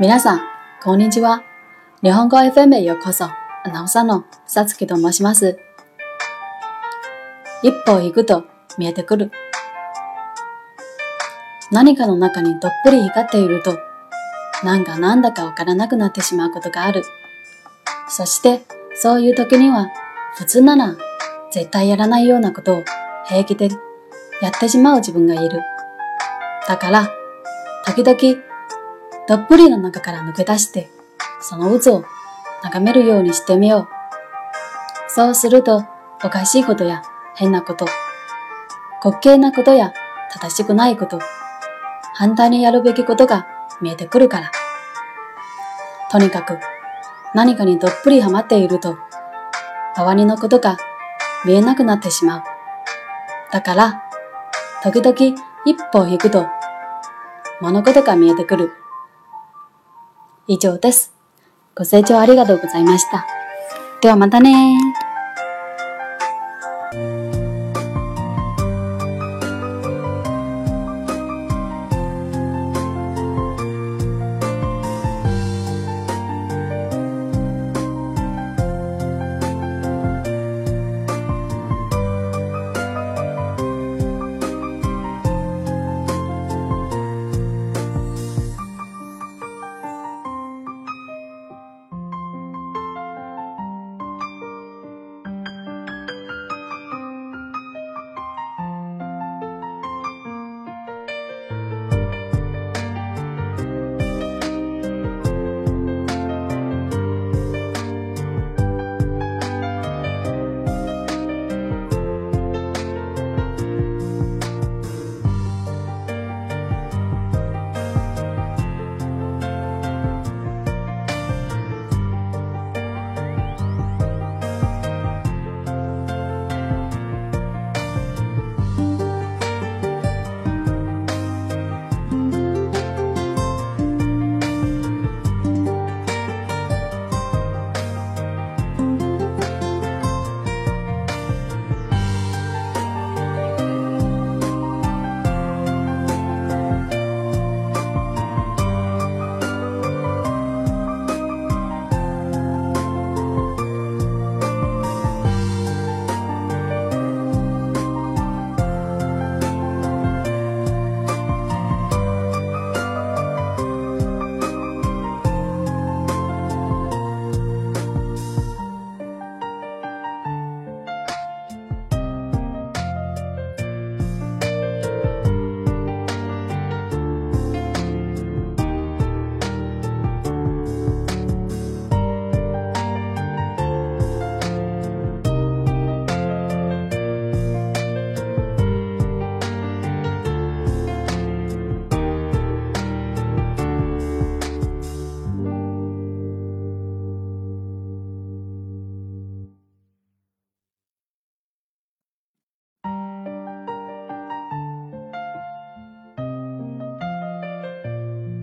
[0.00, 0.40] 皆さん、
[0.82, 1.42] こんにちは。
[2.02, 3.26] 日本語 FM へようこそ。
[3.26, 3.34] ア
[3.70, 5.58] ナウンサーのさつきと申します。
[7.62, 8.44] 一歩行くと
[8.78, 9.30] 見えてくる。
[11.70, 13.78] 何かの中にどっぷり光っていると、
[14.64, 17.02] なんかなんだかわからなくなってしまうことがある。
[18.08, 18.62] そして、
[18.94, 19.90] そういう時には、
[20.34, 20.96] 普通なら
[21.52, 22.84] 絶対やらないようなことを
[23.26, 23.68] 平気で
[24.40, 25.60] やってしまう自分がいる。
[26.66, 27.10] だから、
[27.84, 28.49] 時々
[29.30, 30.90] どっぷりの中から抜け出して、
[31.40, 32.04] その渦を
[32.64, 33.88] 眺めるようにしてみよう。
[35.06, 35.84] そうすると、
[36.24, 37.02] おかしいことや
[37.36, 37.86] 変なこと、
[39.04, 39.92] 滑稽なことや
[40.32, 41.20] 正しくないこと、
[42.14, 43.46] 反対にやるべきことが
[43.80, 44.50] 見えてくるから。
[46.10, 46.58] とにかく、
[47.32, 48.98] 何かにどっぷりハマっていると、
[49.96, 50.76] 周りのことが
[51.44, 52.42] 見えなくなってしまう。
[53.52, 54.02] だから、
[54.82, 56.48] 時々一歩引くと、
[57.60, 58.79] 物事が見えてくる。
[60.50, 61.14] 以上です。
[61.76, 63.24] ご清聴ありがとうございました。
[64.02, 64.76] ではまたね